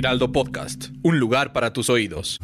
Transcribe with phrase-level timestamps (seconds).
[0.00, 2.38] Heraldo Podcast, un lugar para tus oídos.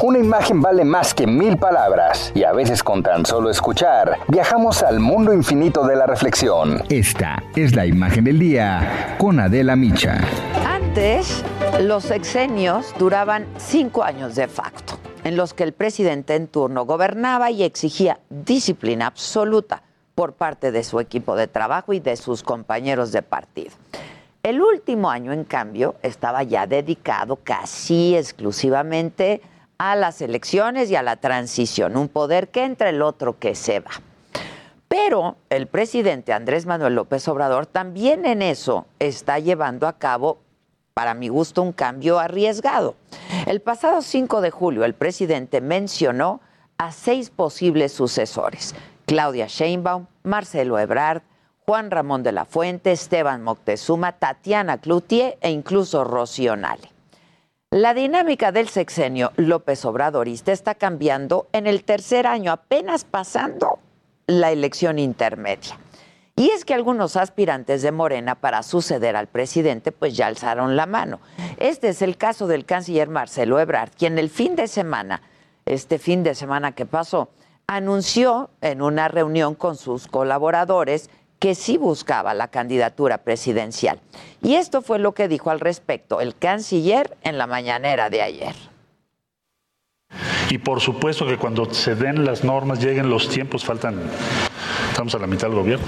[0.00, 4.82] Una imagen vale más que mil palabras y a veces con tan solo escuchar viajamos
[4.82, 6.82] al mundo infinito de la reflexión.
[6.88, 10.18] Esta es la imagen del día con Adela Micha.
[10.64, 11.44] Antes,
[11.82, 17.50] los sexenios duraban cinco años de facto, en los que el presidente en turno gobernaba
[17.50, 19.82] y exigía disciplina absoluta
[20.14, 23.72] por parte de su equipo de trabajo y de sus compañeros de partido.
[24.42, 29.42] El último año, en cambio, estaba ya dedicado casi exclusivamente
[29.76, 33.80] a las elecciones y a la transición, un poder que entra el otro que se
[33.80, 33.90] va.
[34.88, 40.38] Pero el presidente Andrés Manuel López Obrador también en eso está llevando a cabo,
[40.94, 42.96] para mi gusto, un cambio arriesgado.
[43.46, 46.40] El pasado 5 de julio el presidente mencionó
[46.78, 51.22] a seis posibles sucesores, Claudia Sheinbaum, Marcelo Ebrard,
[51.66, 56.90] Juan Ramón de la Fuente, Esteban Moctezuma, Tatiana Cloutier e incluso Rocío Nale.
[57.70, 63.78] La dinámica del sexenio López Obradorista está cambiando en el tercer año, apenas pasando
[64.26, 65.78] la elección intermedia.
[66.34, 70.86] Y es que algunos aspirantes de Morena para suceder al presidente pues ya alzaron la
[70.86, 71.20] mano.
[71.58, 75.22] Este es el caso del canciller Marcelo Ebrard, quien el fin de semana,
[75.66, 77.28] este fin de semana que pasó,
[77.66, 81.10] anunció en una reunión con sus colaboradores
[81.40, 83.98] que sí buscaba la candidatura presidencial.
[84.42, 88.54] Y esto fue lo que dijo al respecto el canciller en la mañanera de ayer.
[90.50, 93.98] Y por supuesto que cuando se den las normas, lleguen los tiempos, faltan,
[94.90, 95.86] estamos a la mitad del gobierno.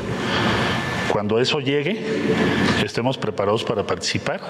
[1.12, 2.02] Cuando eso llegue,
[2.82, 4.40] estemos preparados para participar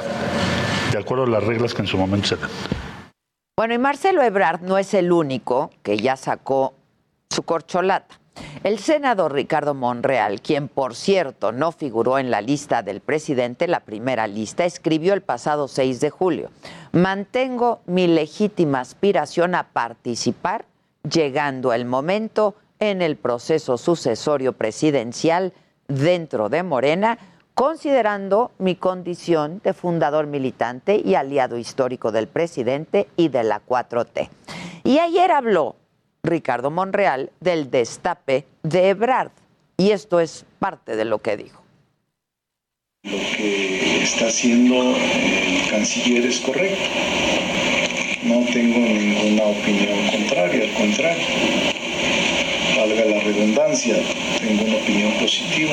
[0.92, 2.50] de acuerdo a las reglas que en su momento se dan.
[3.56, 6.74] Bueno, y Marcelo Ebrard no es el único que ya sacó
[7.30, 8.21] su corcholata.
[8.62, 13.80] El senador Ricardo Monreal, quien por cierto no figuró en la lista del presidente, la
[13.80, 16.50] primera lista, escribió el pasado 6 de julio,
[16.92, 20.64] mantengo mi legítima aspiración a participar,
[21.02, 25.52] llegando el momento en el proceso sucesorio presidencial
[25.88, 27.18] dentro de Morena,
[27.54, 34.28] considerando mi condición de fundador militante y aliado histórico del presidente y de la 4T.
[34.84, 35.76] Y ayer habló
[36.24, 39.32] Ricardo Monreal del destape de Ebrard.
[39.76, 41.62] Y esto es parte de lo que dijo.
[43.02, 46.84] Lo que está haciendo el canciller es correcto.
[48.22, 51.26] No tengo ninguna opinión contraria, al contrario.
[52.76, 53.96] Valga la redundancia,
[54.38, 55.72] tengo una opinión positiva.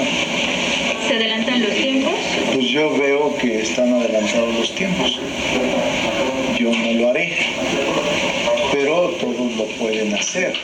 [1.07, 2.13] ¿Se adelantan los tiempos?
[2.53, 5.19] Pues yo veo que están adelantados los tiempos.
[6.57, 7.18] Yo no lo haré
[9.79, 10.55] pueden hacer.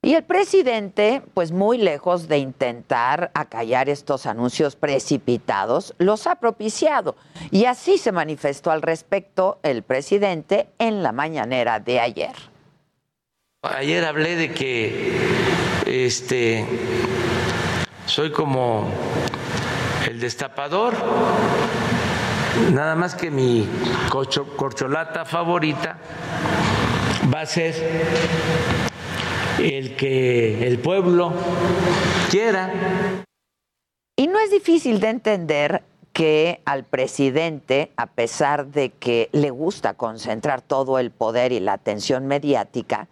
[0.00, 7.16] Y el presidente, pues muy lejos de intentar acallar estos anuncios precipitados, los ha propiciado.
[7.50, 12.32] Y así se manifestó al respecto el presidente en la mañanera de ayer.
[13.62, 15.18] Ayer hablé de que
[15.84, 16.64] este
[18.06, 18.88] soy como
[20.08, 20.94] el destapador,
[22.72, 23.68] nada más que mi
[24.08, 25.98] corcholata favorita
[27.32, 27.74] va a ser
[29.58, 31.32] el que el pueblo
[32.30, 32.72] quiera.
[34.16, 39.94] Y no es difícil de entender que al presidente, a pesar de que le gusta
[39.94, 43.08] concentrar todo el poder y la atención mediática,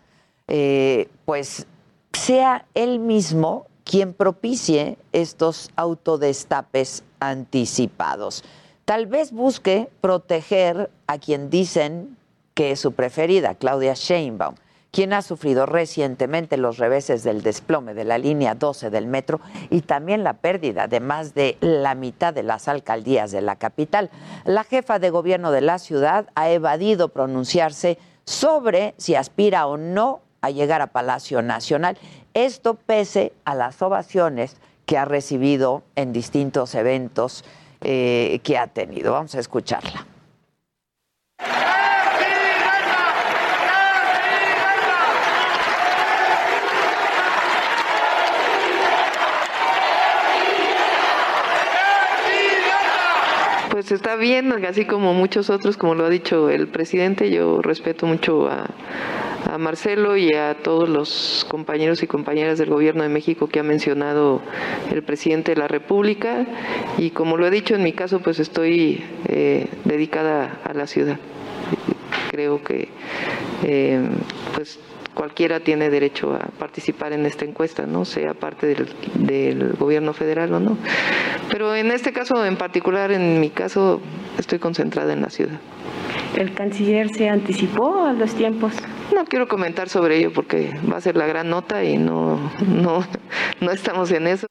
[0.49, 1.67] eh, pues
[2.12, 8.43] sea él mismo quien propicie estos autodestapes anticipados.
[8.85, 12.16] Tal vez busque proteger a quien dicen
[12.56, 14.55] que es su preferida, Claudia Sheinbaum,
[14.91, 19.82] quien ha sufrido recientemente los reveses del desplome de la línea 12 del metro y
[19.82, 24.11] también la pérdida de más de la mitad de las alcaldías de la capital.
[24.47, 30.23] La jefa de gobierno de la ciudad ha evadido pronunciarse sobre si aspira o no
[30.41, 31.99] a llegar a Palacio Nacional.
[32.32, 34.56] Esto pese a las ovaciones
[34.87, 37.44] que ha recibido en distintos eventos
[37.82, 39.12] eh, que ha tenido.
[39.12, 40.06] Vamos a escucharla.
[53.96, 58.48] Está bien, así como muchos otros, como lo ha dicho el presidente, yo respeto mucho
[58.48, 58.69] a,
[59.50, 63.62] a Marcelo y a todos los compañeros y compañeras del Gobierno de México que ha
[63.62, 64.43] mencionado
[64.93, 66.46] el presidente de la República
[66.98, 71.19] y como lo he dicho en mi caso, pues estoy eh, dedicada a la ciudad.
[72.31, 72.88] Creo que
[73.64, 74.08] eh,
[74.54, 74.78] pues
[75.17, 80.53] cualquiera tiene derecho a participar en esta encuesta, no sea parte del, del, gobierno federal
[80.53, 80.77] o no.
[81.51, 84.01] Pero en este caso en particular, en mi caso,
[84.39, 85.59] estoy concentrada en la ciudad.
[86.37, 88.75] ¿El canciller se anticipó a los tiempos?
[89.15, 93.03] No quiero comentar sobre ello porque va a ser la gran nota y no, no,
[93.61, 94.47] no estamos en eso.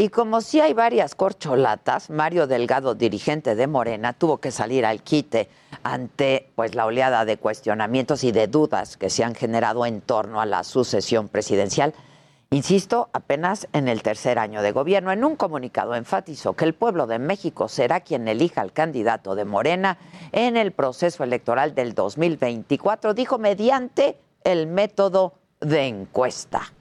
[0.00, 5.02] Y como sí hay varias corcholatas, Mario Delgado, dirigente de Morena, tuvo que salir al
[5.02, 5.48] quite
[5.82, 10.40] ante pues la oleada de cuestionamientos y de dudas que se han generado en torno
[10.40, 11.94] a la sucesión presidencial.
[12.50, 17.08] Insisto, apenas en el tercer año de gobierno, en un comunicado enfatizó que el pueblo
[17.08, 19.98] de México será quien elija al candidato de Morena
[20.30, 26.72] en el proceso electoral del 2024, dijo mediante el método de encuesta.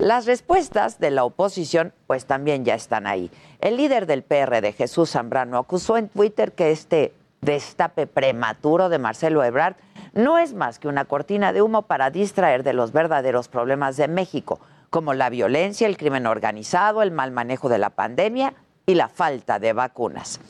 [0.00, 3.30] Las respuestas de la oposición pues también ya están ahí.
[3.60, 7.12] El líder del PRD, Jesús Zambrano, acusó en Twitter que este
[7.42, 9.76] destape prematuro de Marcelo Ebrard
[10.14, 14.08] no es más que una cortina de humo para distraer de los verdaderos problemas de
[14.08, 14.58] México,
[14.88, 18.54] como la violencia, el crimen organizado, el mal manejo de la pandemia
[18.86, 20.40] y la falta de vacunas.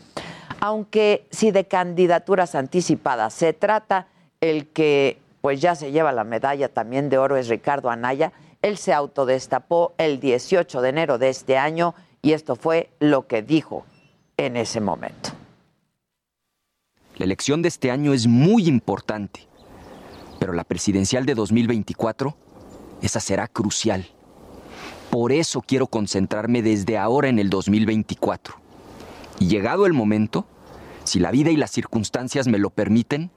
[0.61, 4.07] Aunque si de candidaturas anticipadas se trata,
[4.41, 8.77] el que pues ya se lleva la medalla también de oro es Ricardo Anaya, él
[8.77, 13.85] se autodestapó el 18 de enero de este año y esto fue lo que dijo
[14.37, 15.31] en ese momento.
[17.17, 19.47] La elección de este año es muy importante,
[20.39, 22.37] pero la presidencial de 2024,
[23.03, 24.07] esa será crucial.
[25.11, 28.55] Por eso quiero concentrarme desde ahora en el 2024.
[29.39, 30.47] Y llegado el momento,
[31.05, 33.31] si la vida y las circunstancias me lo permiten,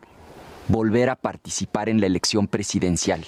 [0.67, 3.25] volver a participar en la elección presidencial.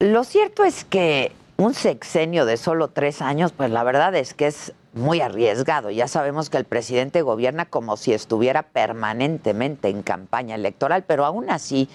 [0.00, 4.46] Lo cierto es que un sexenio de solo tres años, pues la verdad es que
[4.46, 5.90] es muy arriesgado.
[5.90, 11.50] Ya sabemos que el presidente gobierna como si estuviera permanentemente en campaña electoral, pero aún
[11.50, 11.88] así,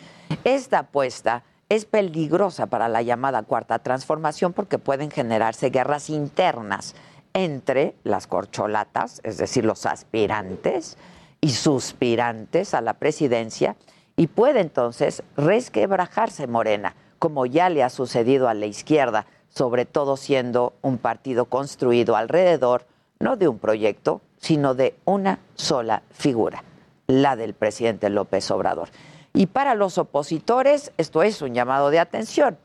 [0.43, 6.95] esta apuesta es peligrosa para la llamada cuarta transformación porque pueden generarse guerras internas
[7.31, 10.97] entre las corcholatas, es decir, los aspirantes
[11.39, 13.77] y suspirantes a la presidencia,
[14.17, 20.17] y puede entonces resquebrajarse Morena como ya le ha sucedido a la izquierda, sobre todo
[20.17, 22.85] siendo un partido construido alrededor
[23.21, 26.65] no de un proyecto, sino de una sola figura,
[27.07, 28.89] la del presidente López Obrador.
[29.33, 32.57] Y para los opositores esto es un llamado de atención,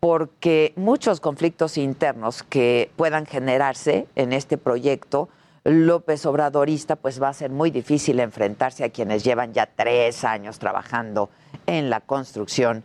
[0.00, 5.30] porque muchos conflictos internos que puedan generarse en este proyecto
[5.64, 10.58] López Obradorista, pues va a ser muy difícil enfrentarse a quienes llevan ya tres años
[10.58, 11.30] trabajando
[11.66, 12.84] en la construcción